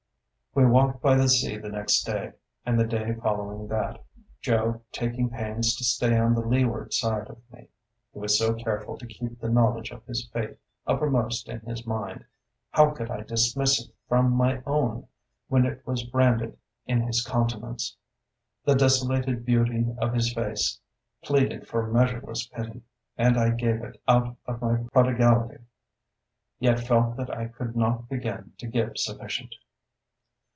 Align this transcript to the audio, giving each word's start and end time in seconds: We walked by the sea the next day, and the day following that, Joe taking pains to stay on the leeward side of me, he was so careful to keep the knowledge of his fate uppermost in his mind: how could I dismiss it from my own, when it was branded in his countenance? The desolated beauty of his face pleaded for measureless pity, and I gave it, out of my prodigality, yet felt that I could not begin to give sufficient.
We 0.53 0.65
walked 0.65 1.01
by 1.01 1.15
the 1.15 1.29
sea 1.29 1.55
the 1.57 1.69
next 1.69 2.03
day, 2.03 2.33
and 2.65 2.77
the 2.77 2.85
day 2.85 3.13
following 3.15 3.69
that, 3.69 4.03
Joe 4.41 4.81
taking 4.91 5.29
pains 5.29 5.77
to 5.77 5.85
stay 5.85 6.17
on 6.19 6.33
the 6.35 6.45
leeward 6.45 6.91
side 6.93 7.29
of 7.29 7.37
me, 7.53 7.69
he 8.11 8.19
was 8.19 8.37
so 8.37 8.53
careful 8.53 8.97
to 8.97 9.07
keep 9.07 9.39
the 9.39 9.47
knowledge 9.47 9.91
of 9.91 10.03
his 10.05 10.27
fate 10.33 10.57
uppermost 10.85 11.47
in 11.47 11.61
his 11.61 11.87
mind: 11.87 12.25
how 12.71 12.89
could 12.89 13.09
I 13.09 13.21
dismiss 13.21 13.81
it 13.87 13.95
from 14.09 14.31
my 14.33 14.61
own, 14.65 15.07
when 15.47 15.65
it 15.65 15.87
was 15.87 16.03
branded 16.03 16.57
in 16.85 16.99
his 16.99 17.23
countenance? 17.25 17.95
The 18.65 18.75
desolated 18.75 19.45
beauty 19.45 19.85
of 19.99 20.13
his 20.13 20.33
face 20.33 20.81
pleaded 21.23 21.65
for 21.65 21.89
measureless 21.89 22.45
pity, 22.47 22.81
and 23.17 23.37
I 23.39 23.51
gave 23.51 23.81
it, 23.83 24.01
out 24.05 24.35
of 24.45 24.61
my 24.61 24.79
prodigality, 24.91 25.63
yet 26.59 26.81
felt 26.81 27.15
that 27.15 27.29
I 27.33 27.45
could 27.45 27.73
not 27.73 28.09
begin 28.09 28.51
to 28.57 28.67
give 28.67 28.97
sufficient. 28.97 29.55